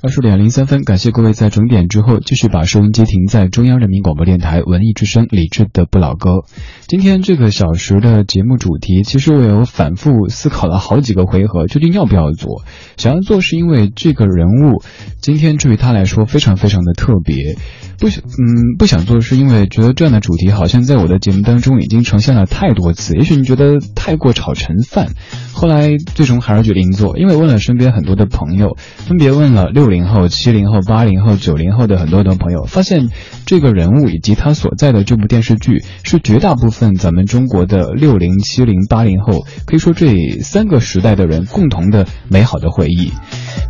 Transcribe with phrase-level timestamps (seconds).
[0.00, 6.44] 二十点零三分，感谢各位在整点之后继续把收音机停在中央人民广播电台文艺之声李志的不老歌。
[6.86, 12.62] 今天这个小时的节目主题，其实我有反复思考了好几个回合，究竟要不要做？
[12.96, 14.84] 想要做是因为这个人物，
[15.20, 17.56] 今天对于他来说非常非常的特别。
[17.98, 25.08] 不想，嗯，不想做是因为觉得这样的主题好像在我的节目当中已经呈现了太多次，也许你觉得太过炒成饭。
[25.52, 33.08] 后来最终还是决定做，因为问了身边很多的朋友，分别问了六零后、七零后、八零后、九零后的很多的朋友，发现
[33.46, 43.12] 这个人物以及他所在的这部电视剧是绝大部分咱们中国的六零、七零、八零后，可以说这三个时代的人共同的美好的回忆。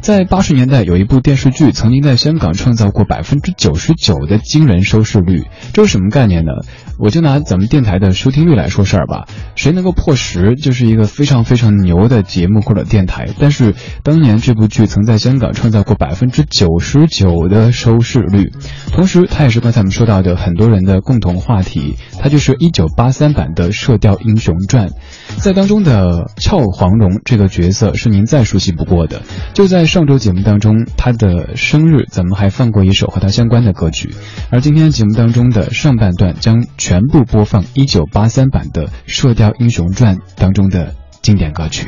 [0.02, 6.52] 在八十年代，有一部电视剧曾经在香港创造过百分之九十九的惊人收视率，这是什么概念呢？
[6.98, 13.28] 我就拿咱们电台的收听率来说事儿吧，谁能够破十，就是一个非常非常牛的节目或者电台。
[13.38, 18.50] 但是当年这部剧曾在香港创造过百百分之九十九的收视率，
[18.92, 24.88] 同时它也是刚才我们说到的很多人的共同话题，它就是一九八三版的《射雕英雄传》，
[25.36, 29.20] 在当中的俏黄蓉这个角色是您再熟悉不过的。
[29.52, 34.14] 就在上周节目当中，她的生日咱们还放过一首和她相关的歌曲，
[34.50, 41.86] 而今天节目当中的上半段将全部播放一九八三版的《射雕英雄传》当中的经典歌曲。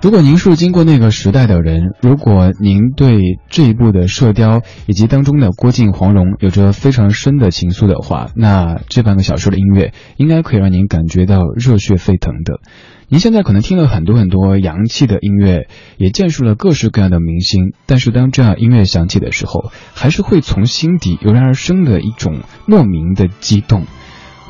[0.00, 3.18] 如果您是经过那个时代的人，如果您对
[3.50, 12.60] 这一部的《射雕》以及当中的郭靖、黄蓉有着非常深的情愫的话，那这半个小时的音乐应该可以让您感觉到热血沸腾的。
[13.08, 23.84] 您现在可能听了很多很多洋气的音乐，也见识了各式各样的明星，但是当这样音乐响起的时候，还是会从心底油然而生的一种莫名的激动。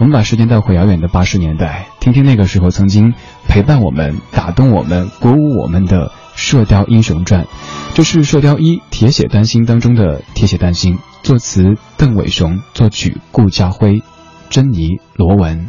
[0.00, 3.14] 我们把时间带回遥远的八十年代，听听那个时候曾经
[3.48, 7.44] 陪伴我们、打动我们、鼓舞我们的《射雕英雄传》。
[7.94, 14.02] 这是《射雕一铁血丹心》当中的铁血丹心，作词邓伟雄，作曲顾家辉，
[14.50, 15.68] 珍妮罗文。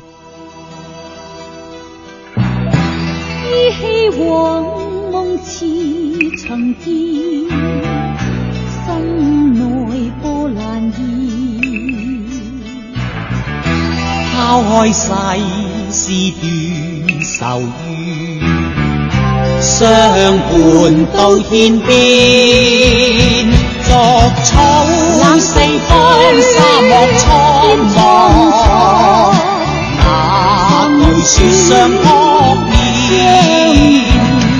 [2.35, 4.63] 依稀往
[5.11, 5.65] 夢似
[6.37, 7.49] 曾見，
[8.85, 10.99] 心內波瀾現。
[14.35, 15.01] 拋開世
[15.91, 16.43] 事斷
[17.39, 18.41] 愁怨，
[19.61, 20.51] 相伴
[21.15, 21.95] 到天边，
[23.87, 23.95] 作
[24.43, 24.83] 草
[25.21, 25.57] 冷四
[25.87, 25.89] 方，
[26.41, 27.23] 沙漠苍
[27.95, 27.97] 茫，
[30.01, 30.03] 那
[30.99, 31.31] 句雪
[31.69, 32.03] 上扑
[32.65, 32.69] 面，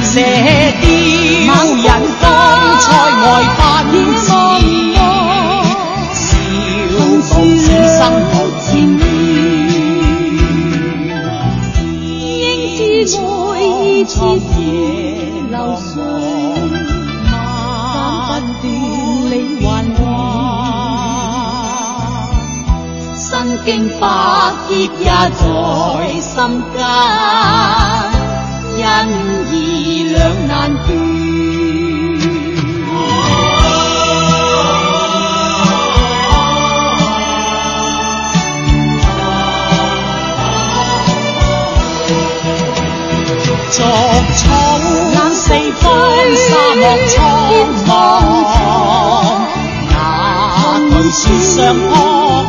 [0.02, 0.14] 射
[0.80, 0.88] 雕
[1.76, 1.84] 引
[2.22, 2.24] 風
[2.80, 2.88] 塞
[3.20, 3.60] 外奔
[4.16, 4.26] 馳，
[6.14, 6.18] 笑
[6.96, 6.98] 傲
[7.28, 7.62] 此
[7.98, 8.00] 生
[14.10, 14.16] 似
[15.52, 16.02] 流水
[17.32, 17.34] 漫
[18.60, 18.70] 不断
[19.30, 19.96] 里还原
[23.16, 23.24] 身
[23.64, 23.68] 经
[24.00, 24.04] 百
[24.68, 25.40] 劫也在
[26.20, 26.34] 心
[26.74, 26.78] 间
[28.84, 28.90] 恩
[29.54, 29.56] 义
[30.06, 30.18] 两
[30.48, 30.52] 难
[30.88, 31.09] 断
[46.80, 47.18] 莫苍
[47.86, 47.92] 茫，
[50.90, 52.49] 那句雪上撲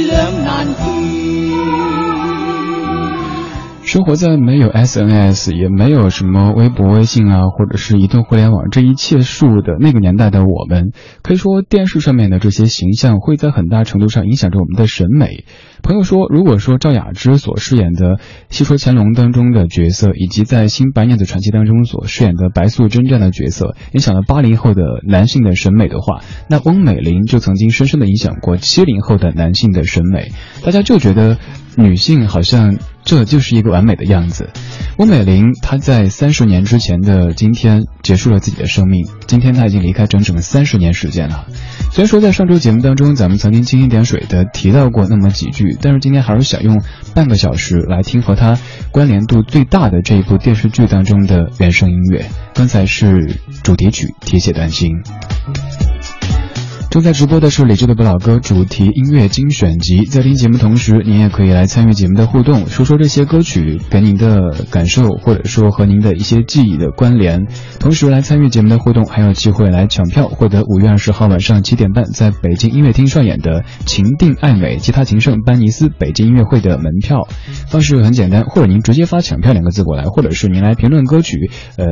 [3.91, 10.93] 生活在没有 SNS，也没有什么微博、微信啊，或者是移动互联网这一切数的那个年代的我们，
[11.23, 15.43] 可以说电视上面的这些形象会在很大程度上影响着我们的审美。
[15.81, 18.15] 朋友说，如果说赵雅芝所饰演的
[18.49, 30.31] 《戏说乾隆》当中的角色，以及在《新白娘子传奇》当中所饰演的白素贞这样的角色，影响了八零后的男性的审美的话，那翁美玲就曾经深深的影响过七零后的男性的审美。
[30.63, 31.37] 大家就觉得
[31.75, 34.49] 女性好像这就是一个完美的样子。
[34.97, 41.47] 翁美玲她在三十年之前的今天结束了自己的生命，今天她已经离开整整三十年时间了。
[41.91, 46.81] 虽然说在上周节目当中咱们曾经蜻蜓点水的提到过那么几句，但是今天还是想用
[47.13, 48.57] 半个小时来听和它
[48.91, 52.25] 关联度最大的这一部电视剧当中的原声音乐。
[52.53, 54.89] 刚才是主题曲《铁血丹心》。
[56.91, 67.47] 正在直播的是李志的不老歌主题音乐精选集，在听节目同时，您也可以来参与节目的互动，说说这些歌曲给您的感受，或者说和您的一些记忆的关联。
[67.79, 77.25] 同时来参与节目的互动，还有机会来抢票，获得五月二十号晚上七点半在北京音乐厅上演的《情定爱美吉他琴圣班尼斯北京音乐会》的门票。
[77.69, 81.37] 方式很简单，或者您直接发“抢票”两个字过来，或者是您来评论歌曲，
[81.77, 81.85] 呃，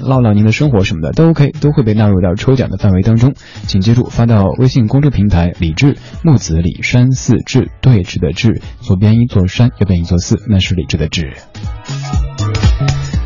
[0.00, 3.34] 唠唠您的生活什么的都 OK，都会被纳入到抽奖的范围当中。
[3.66, 4.13] 请记住。
[4.14, 11.36] 发到微信公众平台“李志木子李山寺志对峙的志”，左边一座山，右边一座寺，那是李志的志。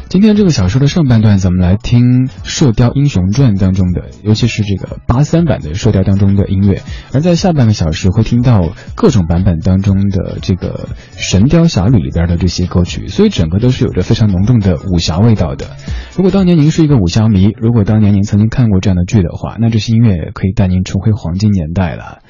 [0.08, 6.80] 今天这个小说的上半段，咱们来听《射雕英雄传》当中的，尤其是这个八三版的《射雕》当中的音乐；
[7.12, 10.88] 而在下半个小时会听到各种版本当中的这个
[11.20, 15.76] 《神雕侠侣》里边的这些歌曲，所以整个都是有着非常浓重的武侠味道的。
[16.16, 22.20] 如果当年您是一个武侠迷，如果当年您曾经看过这样的剧的话，那这些音乐可以带您重回黄金年代了。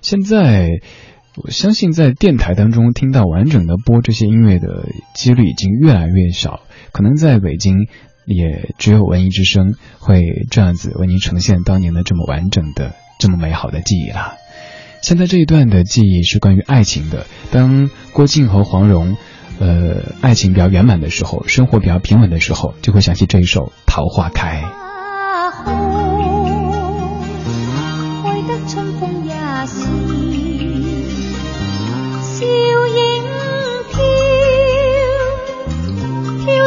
[0.00, 0.70] 现在。
[1.44, 6.60] 我相信在电台当中听到完整的播这些音乐的几率已经越来越少，
[6.92, 7.88] 可能在北京
[8.24, 14.34] 也只有文艺之声会这样子为您呈现当年的这么完整的、这么美好的记忆了。
[15.02, 19.18] 现在这一段的记忆是关于爱情的，当郭靖和黄蓉，
[19.60, 24.62] 呃，爱情比较圆满的时候，生活比较平稳的时候，就会想起这一首《桃花开》。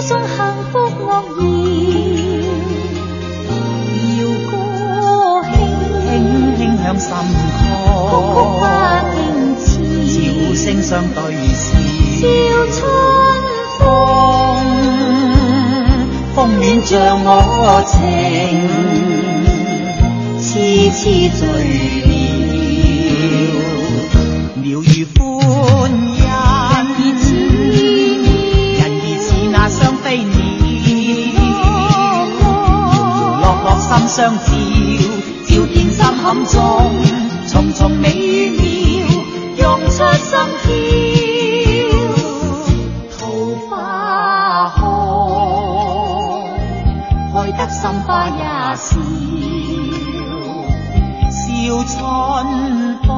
[0.10, 0.34] 送幸
[0.72, 0.74] 福
[1.06, 1.40] 乐园，
[4.18, 4.20] 摇
[4.50, 4.52] 歌
[5.54, 5.54] 轻
[6.58, 7.38] 轻轻向心曲
[7.70, 8.60] 曲花
[9.14, 9.16] 径
[9.60, 9.64] 似，
[10.10, 10.18] 笑
[10.56, 11.18] 声相对
[11.54, 11.62] 是，
[12.18, 12.26] 笑
[12.72, 12.82] 春
[13.78, 13.86] 风，
[16.34, 16.90] 风暖像
[17.24, 17.30] 我
[17.86, 17.96] 情，
[20.42, 21.46] 痴痴醉
[23.54, 24.10] 了，
[24.64, 25.06] 鸟语
[33.50, 33.80] 落落。
[33.80, 34.44] 心相照，
[35.48, 36.60] 照见心坎中，
[37.48, 38.06] 重重美
[38.52, 38.60] 妙，
[39.58, 40.32] 涌出心
[40.62, 40.68] 跳。
[43.18, 43.18] 桃
[43.68, 43.72] 花
[44.76, 44.78] 开，
[47.34, 48.42] 开得心花也
[48.76, 48.88] 笑，
[51.32, 51.42] 笑
[51.88, 51.98] 春
[53.08, 53.10] 风，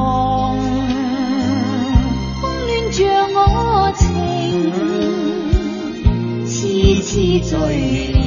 [2.40, 2.98] 风暖着
[3.34, 3.36] 我
[3.94, 4.02] 情，
[6.46, 6.50] 痴
[7.02, 7.10] 痴
[7.44, 8.21] 醉。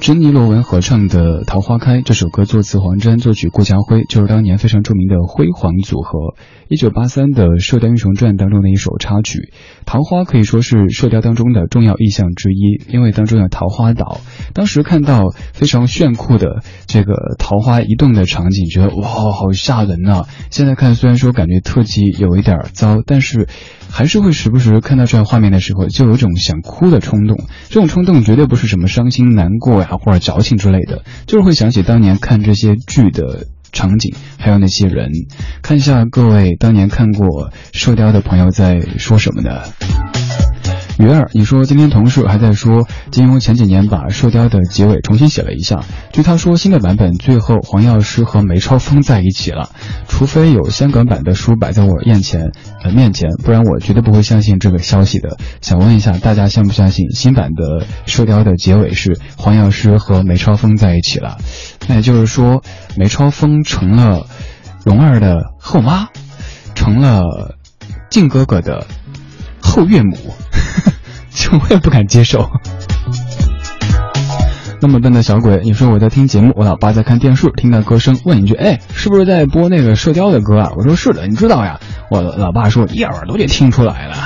[0.00, 6.34] 珍妮罗文合唱的《桃花开》这首歌，作词黄沾，作曲顾家辉，就是当年非常著名的辉煌组合。
[6.68, 9.52] 一九八三的《射雕英雄传》当中的一首插曲，
[9.84, 14.20] 桃花可以说是射雕当中的重要意象之一，因为当中有桃花岛。
[14.54, 20.24] 当时看到非常炫酷的这个桃花移动的场景，觉得哇，好吓人呐！
[20.50, 23.48] 现在看虽然说感觉特技有一点糟，但是
[23.90, 27.36] 还是会时不时看到这样画面的时候，就有一种想哭的冲动。
[27.68, 35.10] 这种冲动绝对不是什么伤心难过呀，或者矫情之类的，就是会想起当年看这些剧的场景，还有那些人。
[35.62, 39.62] 看一下各位当年看过《射雕》的朋友在说什么呢？
[40.98, 45.84] 鱼儿，你说今天同事还在说金庸前几年把《射雕》的结尾重新写了一下。
[46.12, 49.70] 据他说，新的版本最后黄药师和梅超风在一起了。
[50.08, 52.50] 除非有香港版的书摆在我面前，
[52.82, 55.36] 呃面前，不然我绝对不会相信这个消息的。
[55.60, 61.38] 想问一下大家，相不相信新版的《射雕》的结尾是黄药师和梅超风在一起了？
[61.86, 62.64] 那也就是说，
[62.96, 64.26] 梅超风成了
[64.84, 66.08] 蓉儿的后妈，
[66.74, 67.54] 成了
[68.10, 68.84] 靖哥哥的
[69.68, 70.16] 后岳母。
[71.30, 72.50] 就我也不敢接受。
[74.80, 80.72] 那么笨的小鬼，你说我在听节目，我老爸在看电视，听到歌声，问一句，哎，是不是在播那个射雕的歌啊？
[80.76, 81.78] 我说是的，你知道呀。
[82.10, 84.16] 我老爸说一耳朵就听出来了。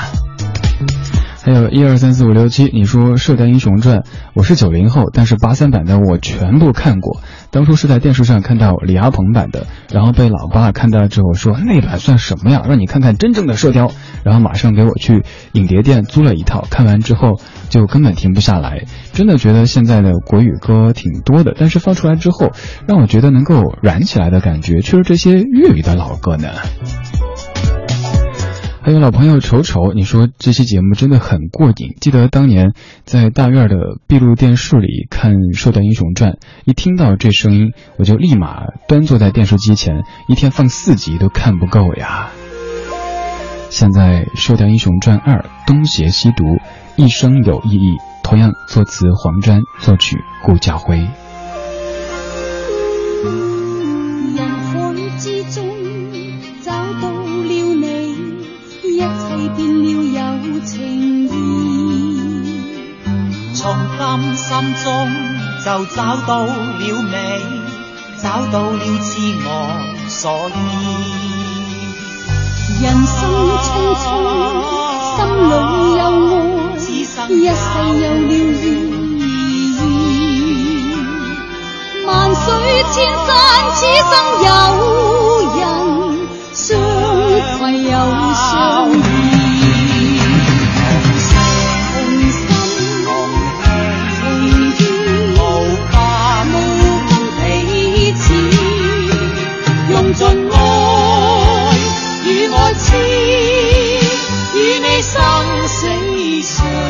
[1.44, 3.98] 还有一二三四五六七，你说《射雕英雄传》，
[4.32, 7.20] 我是九零后，但是八三版的我全部看过。
[7.50, 12.62] 当初是在电视上看到李亚鹏版的，然后被老爸看到之后说那版算什么呀？
[12.68, 13.88] 让你看看真正的《射雕》，
[14.22, 16.64] 然后马上给我去影碟店租了一套。
[16.70, 22.52] 看完之后就根本停不下来，真的觉得现在的国语歌挺多的，但是放出来之后，
[22.86, 26.50] 让我觉得能够燃起来的感觉，却是这些粤语的老歌呢。
[28.84, 31.94] 还有老朋友丑丑，你说这期节目真的很过瘾。
[32.00, 32.74] 记得当年
[33.04, 33.76] 在大院的
[34.08, 36.32] 闭路电视里看《射雕英雄传》，
[36.64, 42.30] 一听到这声音，我就立马端坐在电视机前，一天放四集都看不够呀。
[43.70, 46.44] 现在《射雕英雄传二》东邪西毒，
[46.96, 47.96] 一生有意义。
[48.24, 51.06] 同样作词黄沾，作曲顾家辉。
[64.12, 64.86] 心心中
[65.64, 66.52] 就找到了
[67.10, 67.40] 美，
[68.22, 69.10] 找到了自
[69.42, 69.48] 我
[70.08, 70.52] 所依。
[72.82, 73.18] 人生
[73.62, 73.66] 匆
[74.02, 74.04] 匆，
[75.16, 75.50] 心里
[75.96, 76.00] 有
[76.76, 77.62] 爱，一世
[78.02, 79.20] 有了意
[79.78, 79.80] 义。
[82.06, 82.44] 万水
[82.92, 82.94] 千
[83.26, 83.28] 山，
[83.74, 84.12] 此生
[84.44, 84.48] 有
[85.56, 85.58] 人
[86.52, 86.60] 相
[87.58, 87.96] 携又
[88.34, 88.42] 相
[105.12, 106.81] 生死相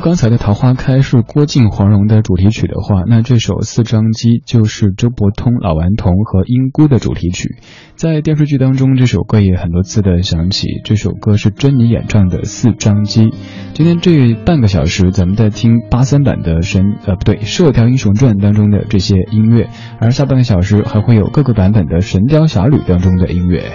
[0.00, 7.56] 刚才的《桃花开》是郭靖黄蓉的主题曲的话，那这首《四张机》就是周伯通、老顽童和英姑的主题曲。
[7.96, 10.68] 在电视剧当中，这首歌也很多次的响起。
[10.84, 13.26] 这首歌是珍妮演唱的《四张机》。
[13.74, 19.68] 今天这半个小时，咱们在听八三版的神呃不对《射雕英雄传》当中的这些音乐，
[20.00, 23.72] 而下半个小时还会有各个版本的《神雕侠侣》当中的音乐。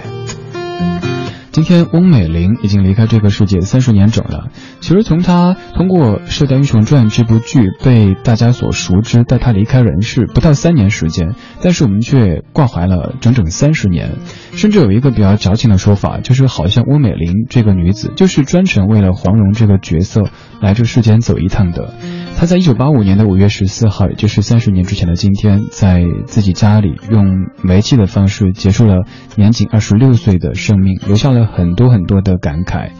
[1.56, 4.50] 今天，翁美玲已经离开这个世界三十年整了。
[4.80, 14.16] 其实，从她通过《射雕英雄传》这部剧被大家所熟知，带她离开人世不到三年时间，但是我们却挂怀了整整三十年。
[14.52, 20.24] 甚至有一个比较矫情的说法，就是好像翁美玲这个女子就是专程为了黄蓉这个角色
[20.60, 21.94] 来这世间走一趟的。
[22.36, 32.90] 她在一九八五年的五月十四号，也就是三十年之前的今天，在自己家里用煤气的方式结束了年仅二十六岁的生命，留下了很多很多的感慨。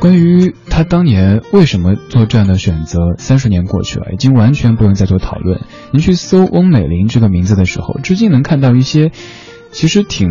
[0.00, 5.60] 关于他当年为什么做这样的选择，三十年过去了，已经完全不用再做讨论。
[5.92, 9.12] 您去搜翁美玲这个名字的时候，至今能看到一些
[9.70, 10.30] 其实挺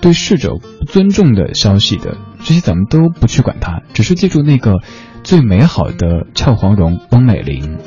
[0.00, 4.80] 对逝者不尊重的消息的，这些咱们都不去管它，只是记住那个。
[5.24, 7.78] 最美好的俏黄蓉翁美玲，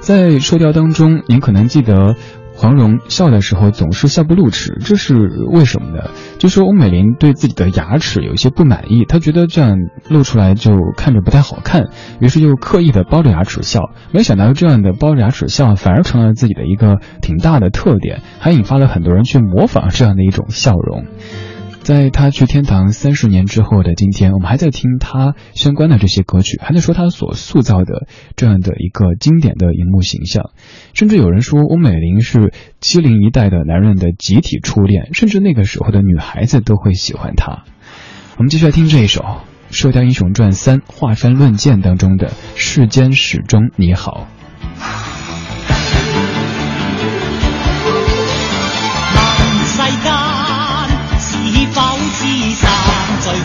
[0.00, 2.16] 在《射雕》当中，您可能记得
[2.56, 5.14] 黄蓉笑的时候总是笑不露齿，这是
[5.52, 6.10] 为什么呢？
[6.38, 9.76] 就说翁美玲对自己的牙齿有一些不满意，她觉得这样
[10.08, 11.84] 露出来就看着不太好看，
[12.18, 13.90] 于是就刻意的包着牙齿笑。
[14.10, 21.04] 没想到这样的包着牙齿笑反而成了自己的一个挺大的特点，还引发了很多人去模仿这样的一种笑容。
[21.86, 30.50] 在他去天堂三十年之后的今天，我们还在听他相关的这些歌曲，还在说他所塑造的这样的一个经典的荧幕形象。
[30.94, 37.62] 甚至有人说，翁美玲是七零一代的男人的集体初恋，甚至那个时候的女孩子都会喜欢他。
[38.36, 39.20] 我们继续来听这一首
[39.70, 44.26] 《射雕英雄传三华山论剑》当中的《世间始终你好》。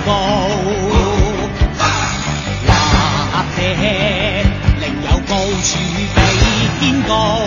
[0.05, 0.47] 高
[3.57, 3.69] 立正
[4.79, 5.77] 另有高处
[6.15, 6.19] 比
[6.79, 7.40] 天高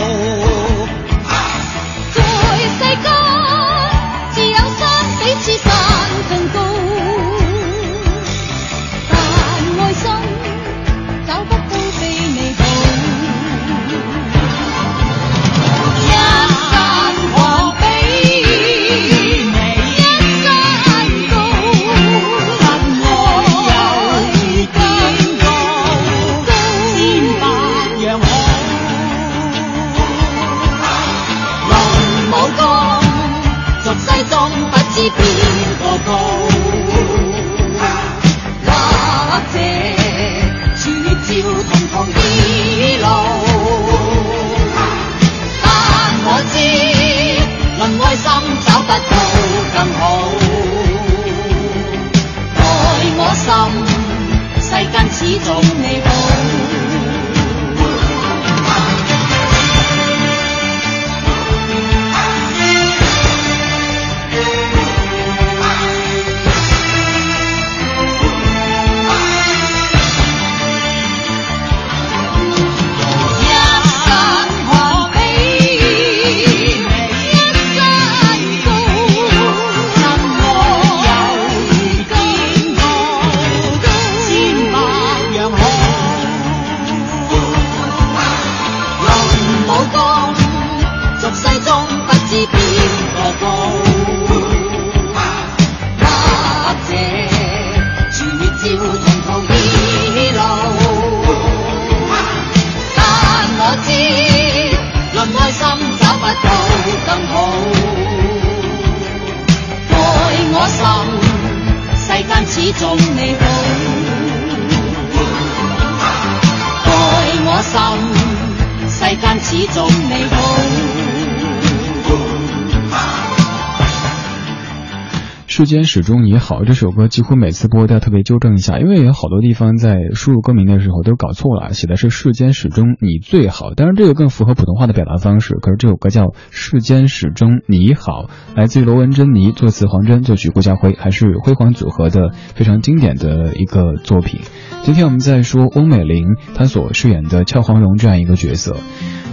[125.75, 135.57] 间始终你好，这首歌几乎每次播都要特别纠正一下，因为有好多地方在输入歌名的时候都搞错了，写的是世间始终你最好，当然这个更符合普通话的表达方式。
[135.57, 144.43] 可是这首歌叫世间始终你好，来自于罗文珍妮，作词黄真，作曲顾家辉，还是辉煌组合的非常经典的一个作品。
[144.85, 148.77] 今天我们在说翁美玲她所饰演的俏黄蓉这样一个角色。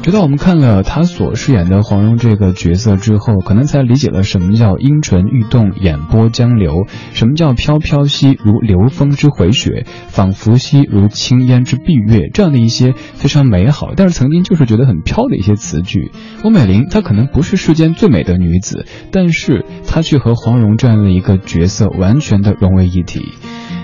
[0.03, 12.29] 直到我们看了她所饰演的黄蓉这个角色之后，可能才理解了什么叫阴唇欲动，眼波江流；什么叫飘飘兮如流风之回雪，仿佛兮如轻烟之蔽月。
[12.33, 16.11] 这样的一些非常美好，但是曾经就是觉得很飘的一些词句。
[16.43, 23.21] 翁美玲她可能不是世间最美的女子，但是她却和黄蓉这样的一个角色完全的融为一体。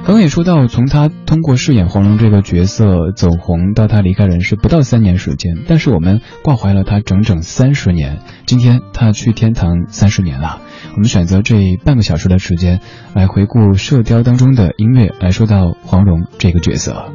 [0.07, 8.19] 刚刚也说到，从他通过饰演黄蓉这个角色走红到他离开人世不到三年时间，但是我们挂怀了他整整三十年。
[8.45, 10.61] 今天他去天堂三十年了，
[10.93, 12.79] 我们选择这半个小时的时间
[13.13, 17.11] 来回顾《射雕》当中的音乐，来说到黄蓉这个角色。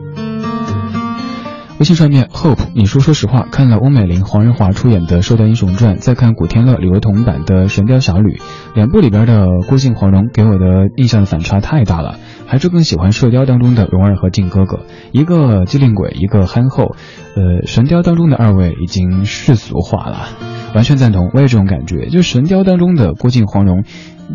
[1.79, 8.37] 微信上面，Hope，你说说实话，看了翁美玲、黄仁华出演的《射雕英雄传》，再看古天乐、李若彤版的《神雕侠侣》，
[8.77, 12.19] 两部里边的郭靖、黄蓉给我的印象的反差太大了，
[12.53, 16.95] 还是更喜欢《射雕》当中的蓉儿和靖哥哥，一个机灵鬼，一个憨厚。
[17.35, 20.29] 呃，《神雕》当中的二位已经世俗化了，
[20.75, 22.11] 完全赞同，我也这种感觉。
[22.11, 23.85] 就《神雕》当中的郭靖、黄蓉。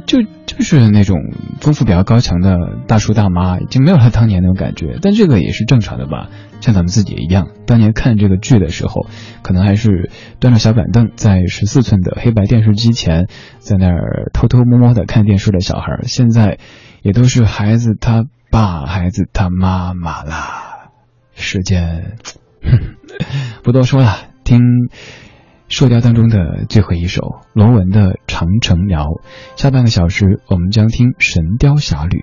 [0.06, 1.18] 就就是那种
[1.64, 6.30] 功夫比较高强的大叔大妈，已经没有他当年那种感觉，但这个也是正常的吧？
[6.60, 9.08] 像咱们自己一样，当年看这个剧的时候，
[9.42, 13.28] 可能还是端着小板凳在十四寸的黑白电视机前，
[13.60, 16.60] 在那儿偷偷摸摸的看电视的小孩，现在
[17.08, 20.90] 也都是孩子他爸、孩子他妈妈啦。
[21.36, 22.18] 时间，
[23.64, 24.60] 不多说了，听。
[25.70, 29.04] 《射雕》当中的最后一首罗文的《长城谣》，
[29.56, 32.20] 下半个小时我们将听《神雕侠侣》。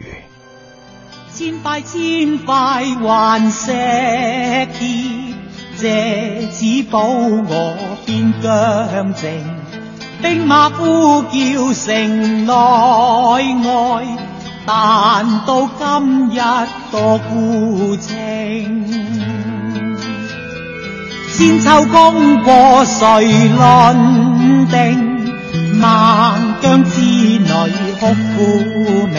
[1.30, 5.34] 千块千块顽石铁，
[5.76, 9.30] 借此保我边疆静。
[10.22, 14.06] 兵马呼叫城内外，
[14.66, 16.40] 但到今日
[16.90, 18.84] 多孤清。
[21.36, 25.14] 千秋功过谁论定？
[25.82, 27.44] 万疆之女
[27.98, 29.16] 哭苦鸣，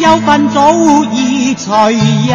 [0.00, 0.74] 忧愤早
[1.12, 2.34] 已随日月，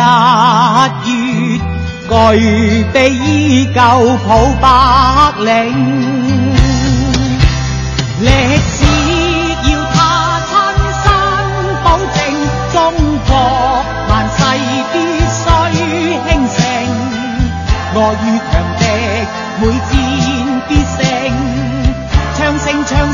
[2.10, 3.80] 巨臂依旧
[4.26, 4.66] 抱百
[5.44, 5.46] 灵。
[8.22, 8.78] 历史
[13.30, 14.42] 中国万世
[14.92, 14.96] 必
[15.30, 15.46] 须
[16.26, 16.58] 兴盛。
[17.94, 18.82] 我与强敌。
[19.62, 19.94] 每战
[20.70, 21.04] 必胜，
[22.34, 23.14] 唱胜唱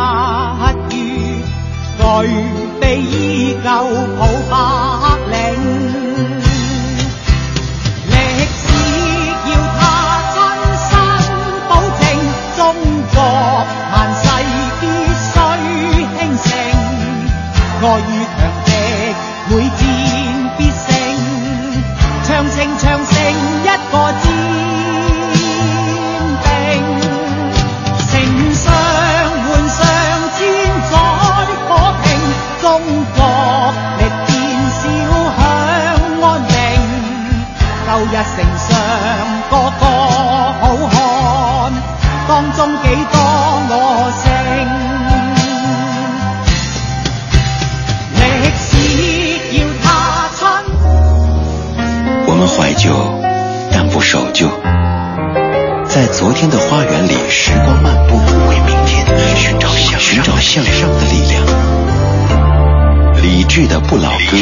[0.00, 0.96] 日月，
[1.98, 2.02] 巨
[2.80, 3.14] 臂依
[3.62, 3.66] 旧
[4.18, 4.52] 抱白
[5.30, 5.32] 领。
[8.06, 8.14] 历
[8.56, 8.62] 史
[9.46, 9.80] 要他
[10.32, 10.36] 亲
[10.88, 10.90] 身
[11.68, 12.02] 保证，
[12.56, 12.58] 中
[13.14, 13.16] 国
[13.92, 14.24] 万世
[14.80, 14.82] 必
[15.22, 15.32] 须
[16.16, 16.48] 兴盛。
[17.82, 18.10] 我与
[56.40, 58.16] 天的花园里时光漫步，
[58.48, 61.44] 为明天寻找向寻找向上的力量。
[63.22, 64.38] 理智的不老歌，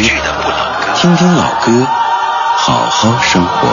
[0.95, 1.85] 听听老歌，
[2.57, 3.69] 好好生活。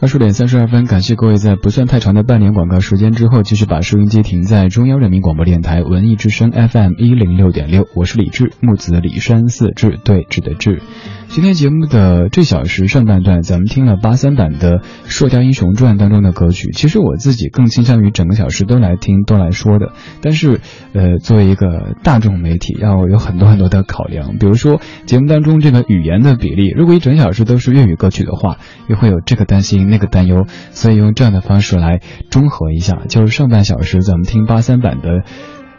[0.00, 7.86] 二十点三十二分，感谢各位在不算太长的半年广告时间之后，继续把收音机停在中央人民广播电台文艺之声 FM 一零六点六。
[7.94, 10.80] 我是李志，木子李山四志对志的志。
[11.28, 16.70] 今天节目的这小时上半段，咱们听了八三版的《射雕英雄传》当中的歌曲。
[16.72, 19.92] 其实我自己更倾向于整个小时都来听、都来说的。
[20.22, 20.60] 但是，
[20.94, 24.38] 呃，作为一个大众媒体，要有很多很多的考量。
[24.38, 28.56] 比如说，节目当中这个语言的比例，如果一整小时都是粤语歌曲的话，
[28.88, 30.46] 又会有这个担心、那个担忧。
[30.70, 35.08] 所以用这样的方式来中和一下，就是上半小时咱们听八三版的。《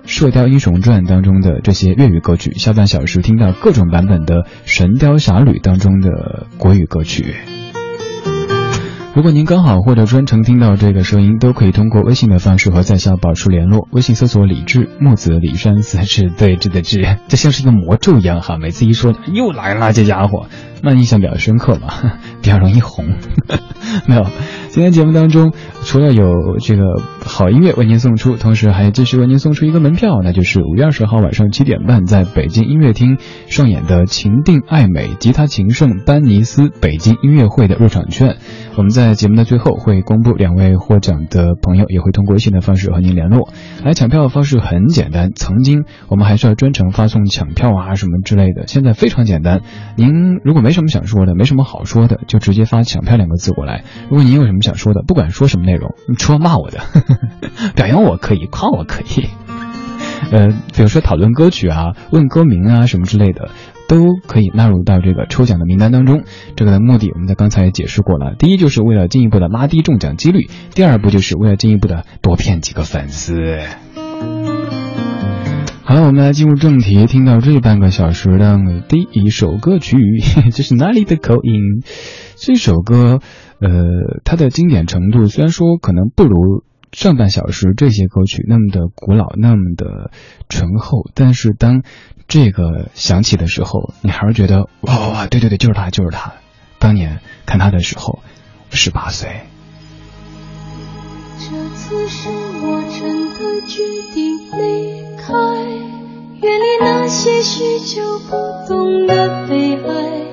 [0.10, 7.36] 射雕英雄传》当中的这些粤语歌曲，下半小时听到各种版本的《神雕侠侣》当中的国语歌曲。
[9.16, 13.88] 如果您刚好或者专程听到这个声音，都可以通过微信的方式和在下保持联络。
[13.92, 20.46] 微信搜索“李志木子李山四志对峙的志，这像是一个魔咒一样哈，每次一说又来了这家伙，
[20.84, 21.90] 那印象比较深刻嘛，
[22.42, 23.06] 比较容易红。
[24.08, 24.26] 没有。
[24.70, 25.52] 今天节目当中，
[25.84, 26.84] 除了有这个
[27.26, 33.18] 好音乐为您送出，同时还继续为您送出一个门票，那就是五月二十号晚上七点半在北京音乐厅
[33.48, 38.38] 上演的《情定爱美吉他情圣班尼斯北京音乐会》的入场券。
[38.76, 43.50] 我们在节目的最后会公布两位获奖的朋友，也会通过微信的方式和您联络。
[43.84, 49.62] 来抢票的方式很简单，曾经我们还是要专程发送抢票啊什么之类的，现在非常简单。
[49.98, 53.84] 您如果没什么想说的，没什么好说的，就直接发“抢票”两个字过来。
[54.10, 56.80] 如果您有什么想说的，不管说什么内容，你除了骂我的，
[57.76, 59.28] 表扬我可以，夸我可以，
[60.32, 63.50] 呃，比如说讨论歌曲啊，问歌名啊什么之类的，
[63.90, 66.24] 都可以纳入到这个抽奖的名单当中。
[66.56, 73.34] 这个的目的我们在刚才也解释过了，第一就是为了进一步的拉低中奖几率，第二步就是为了进一步的多骗几个粉丝。
[75.84, 79.98] 好了，我们来进入正题，听到这半个小时的第一首歌曲，
[80.54, 81.82] 这是哪里的口音？
[82.36, 83.20] 这首歌。
[83.62, 83.68] 呃，
[84.24, 90.12] 它的经典程度虽然说可能不如上半小时这些歌曲那么的古老，那么的
[90.50, 91.84] 醇厚，但是当
[92.28, 96.34] 这个响起的时候，你还是觉得哇哇哇，对对对，就是他，就是他。
[96.80, 98.20] 当年看他的时候，
[98.72, 99.30] 十八岁。
[101.38, 105.34] 这次是我真的决定离开，
[106.42, 108.32] 远离那些许久不
[108.68, 110.26] 懂的悲哀。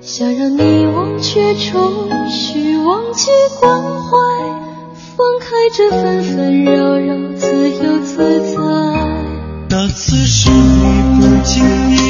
[0.00, 4.71] 想让你忘却愁绪，忘记关怀，
[5.14, 8.16] 放开这纷纷扰扰，自由自
[8.52, 8.56] 在。
[9.68, 11.62] 那次是你不经
[11.96, 12.01] 意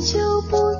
[0.00, 0.79] 就不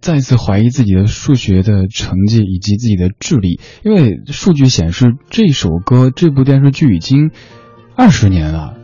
[0.00, 7.30] 再次怀疑自己的数学的成绩以及自己的智力，因为数据显示这首歌、这部电视剧已经
[7.96, 8.74] 二十年了，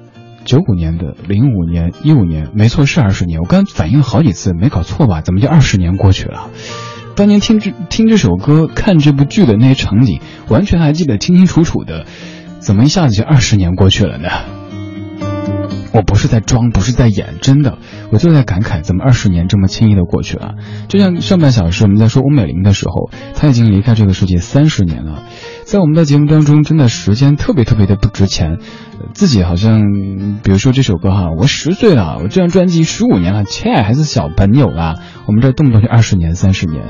[0.44, 3.40] 九五年的、零五年、一五年，没错是二十年。
[3.40, 5.20] 我刚反应了好几次，没搞错吧？
[5.20, 6.50] 怎么就二十年过去了？
[7.16, 12.06] 当年听这听这首歌、看这部剧的那些场景，完全还记得清清楚楚的，
[12.60, 14.28] 怎么一下子就二十年过去了呢？
[15.92, 17.78] 我不是在装，不是在演，真的，
[18.12, 20.54] 我就在感慨，怎么二十年这么轻易的过去了？
[20.88, 25.24] 就像上半小时我们在说翁美玲的时候，她已经离开这个世界三十年了，
[25.64, 28.58] 在我们的节目当中，真的时间特别特别的不值钱，
[29.14, 29.80] 自己好像，
[30.42, 36.84] 比如说这首歌哈，我十岁了，我这张专辑十五年了，切还是小朋友啦，我们这动不动就二十年、三十年。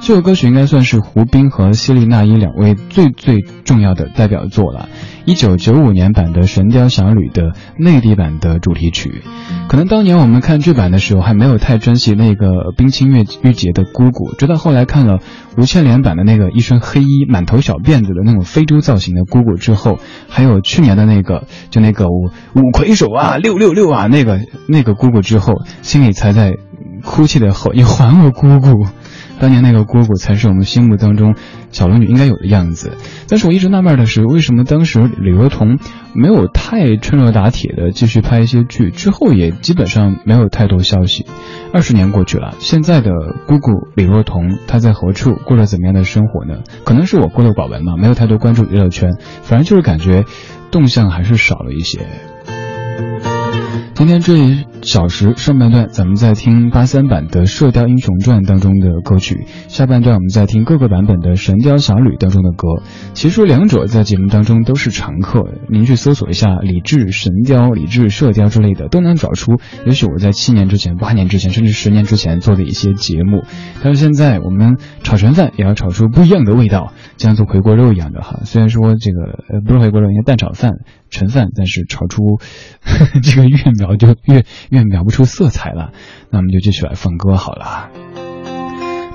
[0.00, 4.88] 这首歌曲应该算是胡兵和希利娜依两位最最重要的代表作了。
[5.24, 9.22] 一九九五年版的《神雕侠侣》的内地版的主题曲，
[9.68, 15.18] 可能当年我们看这版的时候还没有太珍惜那个冰清玉玉洁的姑姑，直到后来看了
[15.58, 26.54] 吴倩莲版的那个一身黑衣、满头小辫子的那种非洲造型的姑姑之后，还有去年的那个就那个五五魁首啊、六六六啊那个那个姑姑之后，心里才在
[27.04, 28.86] 哭泣的吼：“你还我姑姑！”
[29.40, 31.34] 当年那个姑姑才是我们心目当中
[31.70, 32.92] 小龙女应该有的样子。
[33.28, 35.78] 但是我一直纳闷的是，为什么当时李若彤
[36.14, 41.26] 没有太趁热打铁的继续拍一些剧，之后也基本上没有太多消息。
[41.72, 43.10] 二十年过去了，现在的
[43.46, 46.62] 姑姑李若彤她在何处，过着怎么样的生活呢？
[46.84, 50.24] 可能是我孤陋寡闻嘛，没有太多关注娱乐圈，反正就是感觉
[50.70, 52.00] 动向还是少了一些。
[53.94, 62.82] 今天这一小时上半段，咱们在听八三版的《射雕英雄传》当中的歌曲，下半段我们在听各个版本的《神雕侠侣》当中的歌。
[63.12, 69.58] 其实两者在节目当中都是常客，您去搜索一下李志神雕、李志射雕之类的，都能找出。
[69.84, 73.44] 也许我在七年之前、八年之前，甚至十年之前做的一些节目，
[73.82, 78.40] 但是现在我们炒成饭也要炒出不一样的味道，像做回锅肉一样的哈。
[78.44, 80.78] 虽然说这个呃不是回锅肉，应该蛋炒饭。
[81.10, 82.38] 盛饭，但是炒出
[83.24, 85.92] 这个越描就越越描不出色彩了。
[86.30, 87.90] 那我们就继续来放歌好了。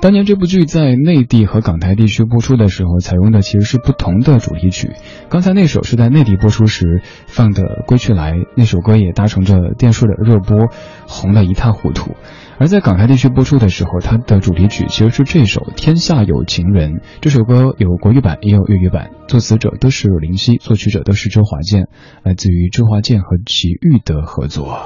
[0.01, 4.91] 当年这部剧在内地和港台地区播出的时候，采用的其实是不同的主题曲。
[5.29, 10.67] 刚才那首是在内地播出时放的《归去来》，那首歌也搭乘着电视的热播，
[11.07, 12.17] 红得一塌糊涂。
[12.59, 16.95] 而在港台地区播出的时候，它的主题曲其实是这首《天下有情人》。
[17.21, 21.87] 这首歌有国语版，也有粤语版，作词者都是林夕，作曲者都是周华健，
[22.23, 24.81] 来自于周华健和齐豫的合作。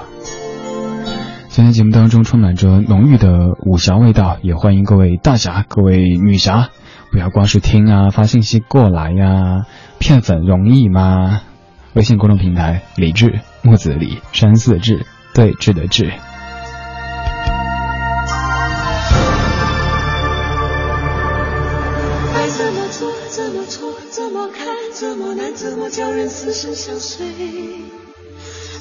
[1.58, 6.70] 今天节目当中充满着浓郁的武侠味道，也欢迎各位大侠、各位女侠，
[7.12, 9.66] 不要光是听啊，发信息过来呀、
[9.98, 11.42] 骗粉容易吗？
[11.94, 16.14] 微信公众平台李志木子李山寺志对志的志。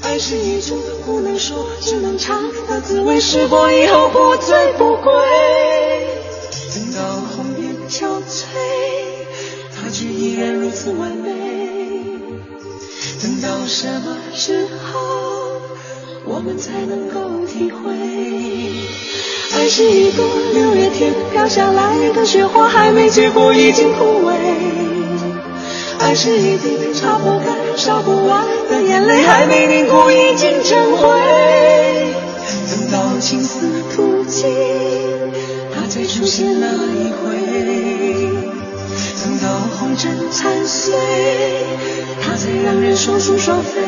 [0.06, 5.12] 爱是一种不能说，只能尝的滋味，试过以后不醉不归。
[6.72, 8.46] 等到红颜憔悴，
[9.74, 11.34] 它却依然如此完美。
[13.20, 15.60] 等到什么时候，
[16.24, 17.92] 我们才能够体会？
[19.54, 24.95] 爱是一朵六月天飘下来的雪花，还没结果已经枯萎。
[25.98, 31.08] 爱是一滴擦不干、烧不完的眼泪，还没凝固已经成灰。
[32.70, 34.48] 等到青丝吐尽，
[35.74, 37.24] 它才出现那一回。
[39.24, 40.94] 等到红尘残碎，
[42.22, 43.80] 它才让人双宿双飞。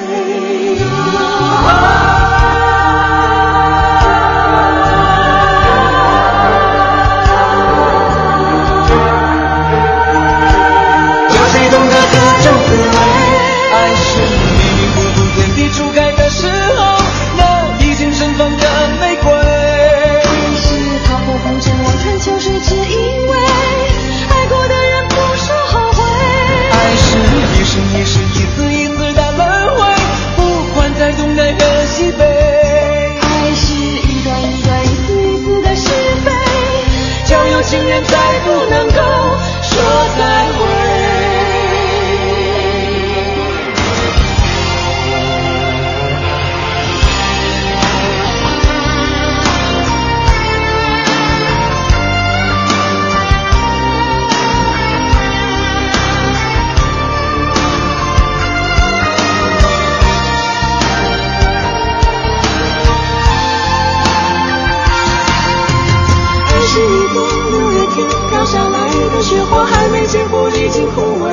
[70.09, 71.29] 花，还没结果已经枯萎。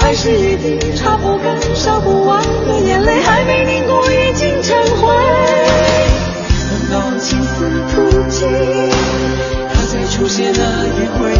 [0.00, 5.08] 爱是一滴擦不干、烧不完的眼泪，还没凝固已经成灰。
[6.70, 7.94] 等到青丝吐
[8.28, 8.48] 尽，
[9.74, 11.39] 它才出现那一回。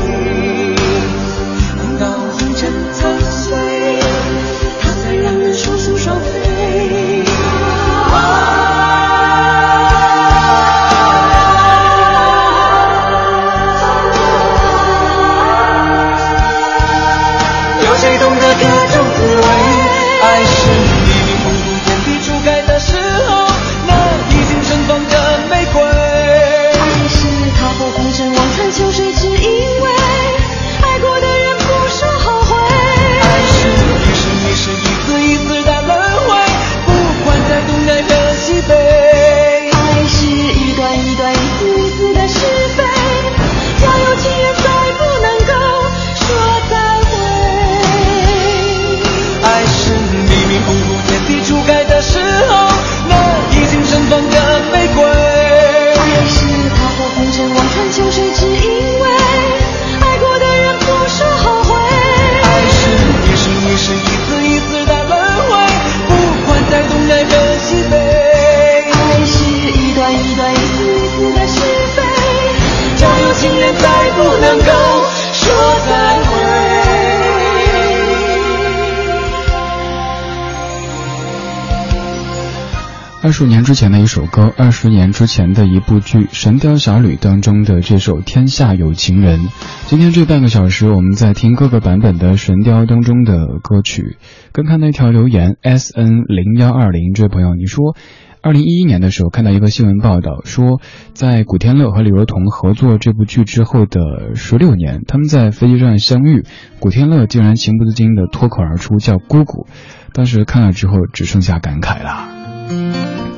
[83.23, 89.41] 二十年之前的一首歌，二十年之前的一部剧《神雕侠侣》当中的这首《天下有情人》。
[89.89, 94.17] 今天这半个小时，我们在听各个版本的《神雕》当中的歌曲。
[94.53, 97.95] 跟看那条留言，S N 零幺二零这位朋友，你说，
[98.41, 100.81] 二零一一年的时候看到一个新闻报道，说
[101.13, 106.47] 在古天乐和李若彤合作这部剧之后的十六年，他们在飞机上相遇，
[106.79, 109.67] 古天乐竟然情不自禁的脱口而出叫姑姑。
[110.15, 112.40] 当时看了之后，只剩下感慨了。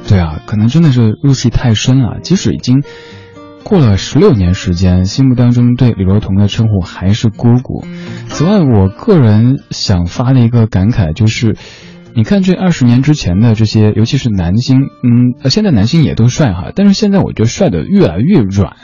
[0.09, 2.21] 对啊，可能真的是入戏太深了。
[2.23, 2.83] 即使已经
[3.63, 7.85] 过了十六年时间，心目当中对李若彤的称呼还是姑姑。
[8.29, 11.57] 此外，我个人想发的一个感慨就是，
[12.15, 18.77] 你看这二十年之前的这些，尤其是男星，嗯，现在男星也都帅哈，但是现在我觉得帅的越来越软。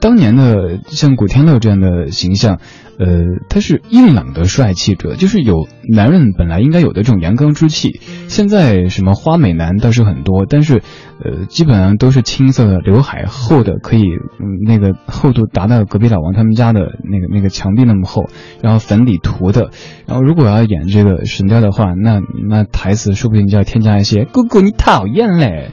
[0.00, 2.60] 当年的像古天乐这样的形象，
[2.98, 3.06] 呃，
[3.48, 8.00] 他是硬朗的帅气者，就是有男人本来应该有的这种阳刚之气。
[8.28, 10.82] 现在什么花美男倒是很多，但是，
[11.24, 18.28] 呃，基本上都是青色的刘海，厚的可以，嗯，那个厚度达到隔壁老王他们家的那个那个墙壁那么厚，
[18.62, 19.70] 然后粉底涂的，
[20.06, 25.70] 然后如果要演这个神雕的话，那那台词说不定就要添加一些“姑姑你讨厌嘞”，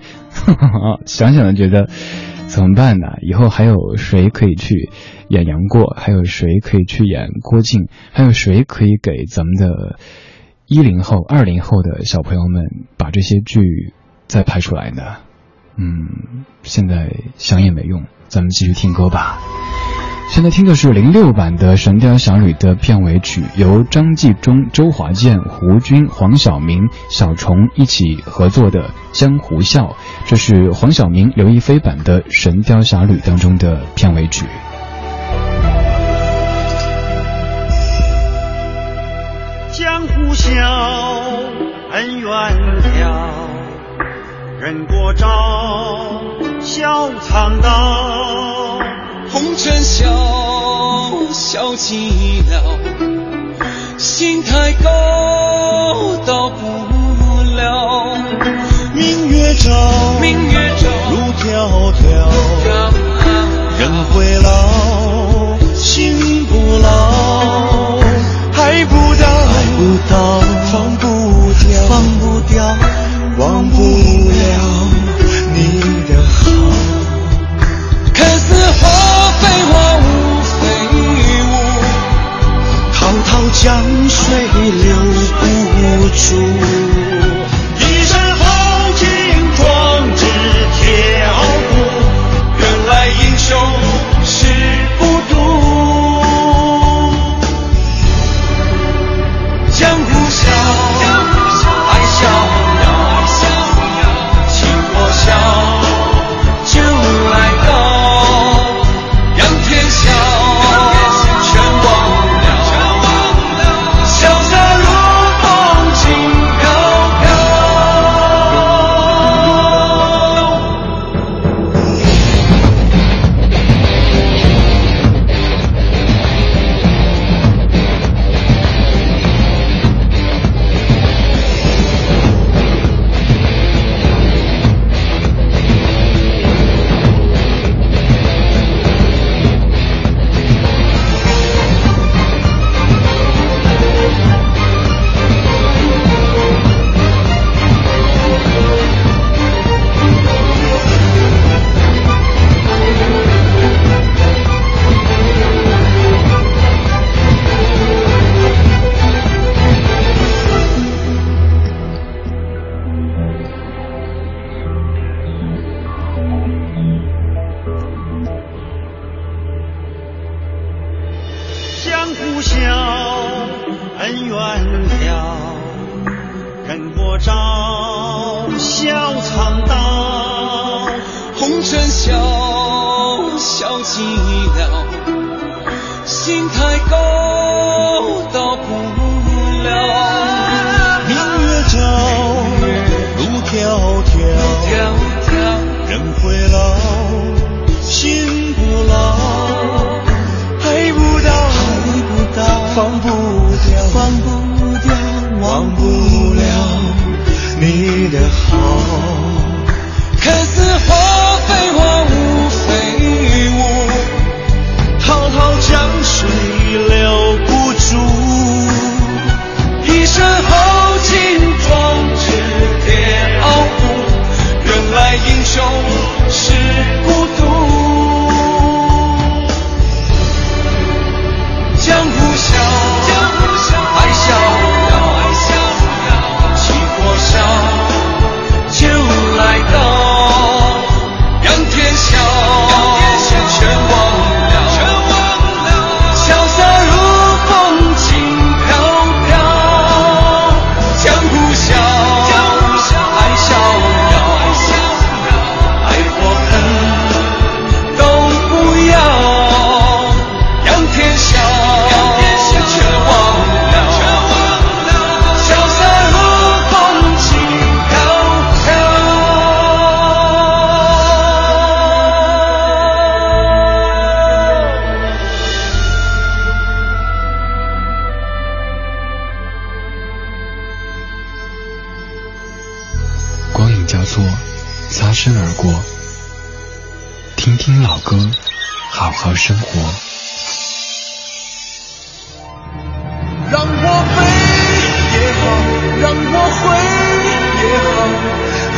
[1.06, 1.88] 想想就觉得。
[2.56, 3.18] 怎么办呢？
[3.22, 4.90] 以后还有谁可以去
[5.28, 5.94] 演杨过？
[6.00, 7.90] 还有谁可以去演郭靖？
[8.14, 10.00] 还有谁可以给咱们的
[10.66, 12.64] 一零后、二零后的小朋友们
[12.96, 13.94] 把这些剧
[14.28, 15.18] 再拍出来呢？
[15.76, 19.38] 嗯，现在想也没用，咱们继续听歌吧。
[20.28, 29.84] 现在听的是零六版的《神雕侠侣》的片尾曲，由张纪中、周华健、胡军、黄晓明、小虫一起合作的《江湖笑》，
[30.26, 34.46] 这是黄晓明、刘亦菲版的《神雕侠侣》当中的片尾曲。
[39.72, 40.52] 江湖笑，
[41.92, 43.34] 恩怨了，
[44.60, 45.28] 人过招，
[46.60, 48.80] 笑藏刀。
[49.36, 50.06] 红尘笑，
[51.34, 52.56] 笑寂寥，
[53.98, 54.88] 心太高，
[56.26, 56.56] 到不
[57.58, 58.16] 了。
[58.94, 59.70] 明月照，
[60.22, 61.44] 明月照，路迢
[61.92, 62.00] 迢，
[63.78, 64.48] 人会老，
[65.76, 68.00] 心不老，
[68.54, 70.40] 爱不到，爱不到，
[70.72, 71.76] 放不掉，
[83.66, 83.74] 江
[84.08, 84.38] 水
[84.84, 84.96] 流
[85.42, 87.15] 不住，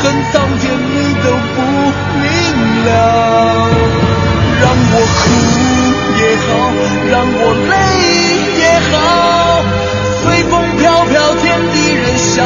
[0.08, 1.58] 恨苍天你都不
[2.22, 2.26] 明
[2.86, 2.90] 了。
[4.62, 5.20] 让我哭
[6.18, 6.50] 也好，
[7.12, 7.74] 让我泪
[8.58, 8.96] 也好，
[10.24, 12.38] 随风飘飘，天地任逍。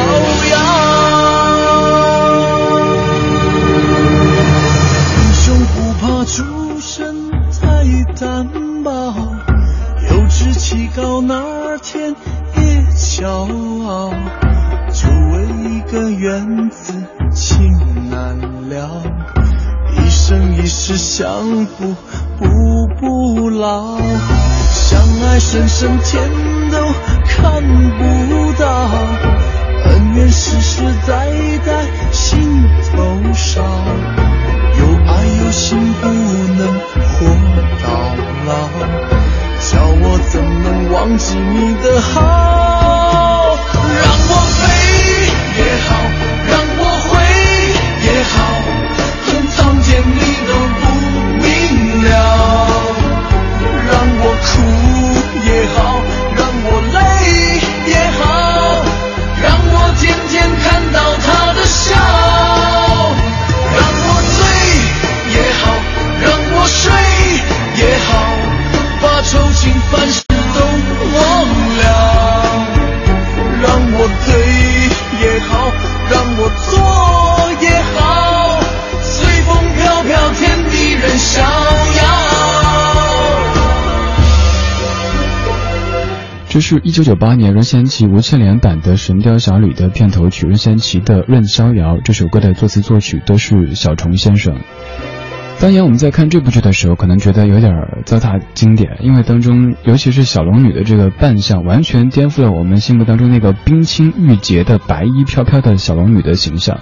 [20.92, 21.94] 生一世相扶，
[22.38, 22.44] 步
[23.00, 23.98] 步老。
[24.70, 26.30] 相爱深深天
[26.70, 26.76] 都
[27.26, 27.62] 看
[27.98, 28.90] 不到，
[29.84, 31.30] 恩怨世世代
[31.64, 33.62] 代心头烧。
[34.78, 35.10] 有爱
[35.44, 37.26] 有心不能活
[37.82, 37.86] 到
[38.46, 38.50] 老。
[39.60, 43.56] 叫我怎能忘记你的好？
[43.74, 44.04] 让
[86.52, 91.96] 这是一九九八年任贤齐、吴倩莲版的《神雕侠侣》的片头曲，任贤齐的《任逍遥》。
[92.04, 94.60] 这首歌的作词作曲都是小虫先生。
[95.60, 97.72] 当年我们在看这部剧的时候，可能觉得有点
[98.04, 106.80] 糟蹋经典，因为当中尤其是小龙女的这个扮相，完全颠覆了我们心目当中那个冰清玉洁的白衣飘飘的小龙女的形象。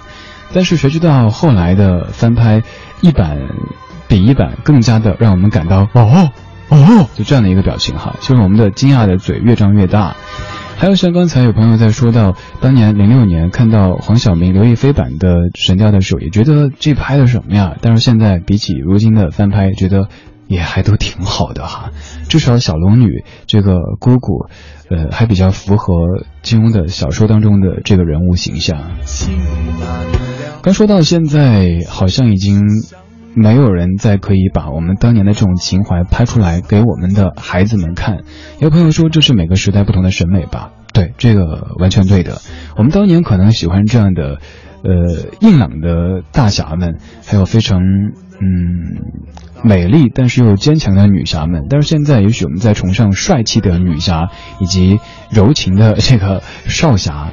[0.51, 2.61] 但是谁知道后来的翻拍，
[2.99, 3.37] 一版
[4.09, 6.29] 比一版更加的让我们感到哦
[6.71, 10.15] 哦，就这样的一个表情哈，就是我们的惊讶的嘴越张越大。
[10.77, 17.75] 还有像刚才有朋友在说到，当年零六年看到黄晓明、刘亦菲版的《神雕》的时候，也觉得这拍的什么呀？
[17.81, 20.07] 但是现在比起如今的翻拍，觉得
[20.47, 21.91] 也还都挺好的哈。
[22.29, 24.47] 至少小龙女这个姑姑，
[24.89, 25.93] 呃，还比较符合
[26.41, 28.79] 金庸的小说当中的这个人物形象。
[30.63, 32.61] 刚说到现在，好像已经
[33.33, 38.19] 没有人再可以把我们当年的这种情怀拍出来给我们的孩子们看。
[38.59, 40.71] 有朋友说这是每个时代不同的审美吧？
[40.93, 42.41] 对，这个完全对的。
[42.75, 44.39] 我们当年可能喜欢这样的，
[44.83, 48.99] 呃，硬朗的大侠们，还有非常嗯
[49.63, 51.67] 美丽但是又坚强的女侠们。
[51.69, 54.29] 但是现在，也许我们在崇尚帅气的女侠
[54.59, 54.99] 以及
[55.31, 57.31] 柔情的这个少侠。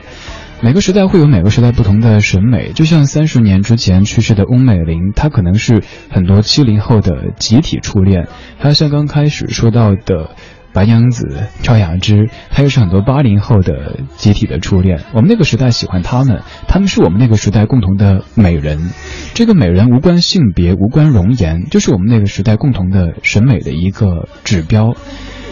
[0.60, 8.24] 每个时代会有每个时代不同的审美，就像三十年之前去世的翁美玲，她可能是很多七零后的集体初恋；
[8.58, 10.30] 还有像刚开始说到的
[10.72, 15.00] 白娘子、赵雅芝，她又是很多八零后的集体的初恋。
[15.12, 18.90] 我们那个时代喜欢她们，她们是我们那个时代共同的美人。
[19.34, 24.94] 这个美人无关性别，无关容颜，就是我们那个时代共同的审美的一个指标。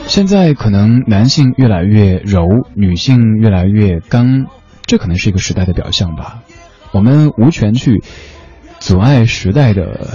[0.09, 2.45] 现在可能男性越来越柔，
[2.75, 4.47] 女性越来越刚。
[4.87, 6.43] 这可能是一个时代的表象吧，
[6.93, 8.03] 我们无权去
[8.79, 10.09] 阻碍时代的，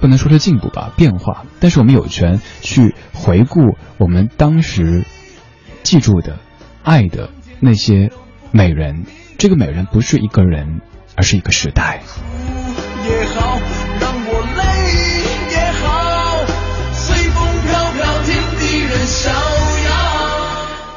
[0.00, 5.04] 不能说是进步吧，变化，但是我们有权去回顾我们当时
[5.82, 6.38] 记住的、
[6.82, 8.10] 爱的那些
[8.50, 9.04] 美人。
[9.38, 10.82] 这个美人不是一个人，
[11.16, 12.02] 而是一个时代。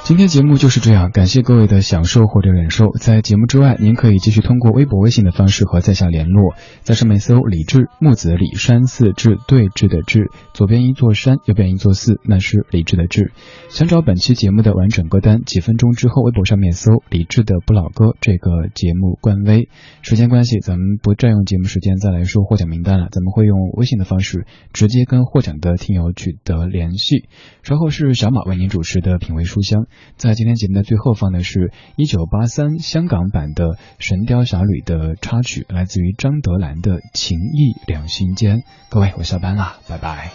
[0.06, 2.92] 今天节目就是这样，感谢各位的享受或者忍受。
[3.02, 6.54] 在节目之外，您可以继续通过微博、微信的方式和在下联络，
[6.84, 13.32] 在上面搜“李志木子李山寺志对峙的志”，左边一座山，右边一座寺，那是李志的志。
[13.70, 19.70] 想找本期节目的完整歌单，几分钟之后微博上面搜“李志的不老歌”这个节目官微。
[20.04, 27.28] 时间关系，咱们不占用节目时间再来说获奖名单了，咱们会用微信的方式直接跟获奖的听友取得联系。
[27.64, 29.88] 稍后是小马为您主持的品味书香。
[30.18, 33.66] 在今天节目的最后放的是一九八三香港版的
[34.00, 38.58] 《神雕侠侣》的插曲，来自于张德兰的《情义两心间》。
[38.90, 40.32] 各位，我下班啦，拜拜。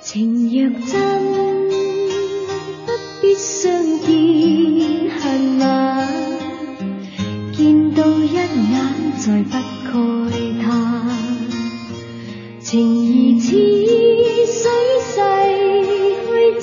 [0.00, 1.00] 情若真，
[2.84, 6.08] 不必相见恨晚，
[7.52, 9.56] 见到一眼再不
[9.88, 10.72] 慨叹。
[12.58, 13.52] 情义似
[14.46, 14.70] 水
[15.04, 15.20] 逝，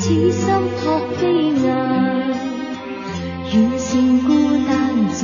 [0.09, 0.49] 此心
[0.81, 1.63] 托飞眼，
[3.53, 4.27] 远胜孤
[4.65, 4.73] 单
[5.13, 5.21] 在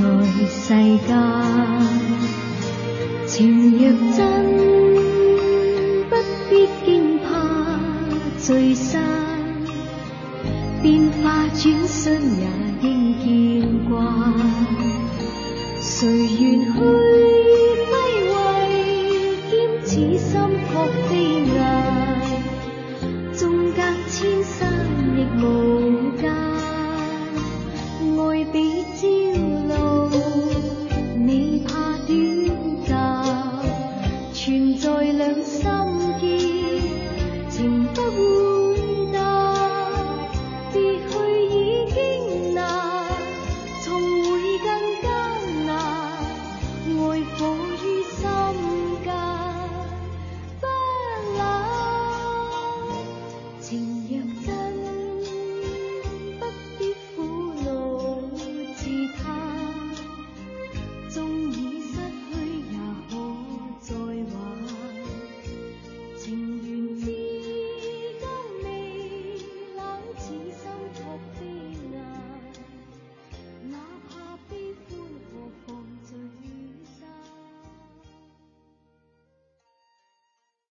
[0.47, 0.61] 世
[1.07, 1.09] 间。
[3.25, 3.33] 情
[3.71, 3.81] 若
[4.15, 4.21] 真，
[6.07, 6.11] 不
[6.47, 6.51] 必
[6.85, 7.25] 惊怕
[8.37, 9.01] 聚散，
[10.83, 12.45] 变化转身也
[12.83, 12.85] 应
[13.25, 13.25] 见
[13.89, 13.91] 惯。
[15.79, 16.77] 谁愿去
[17.89, 17.91] 卑
[18.29, 18.37] 微，
[19.49, 19.51] 坚
[19.83, 20.29] 此心
[20.71, 21.11] 托飞
[21.41, 21.74] 眼。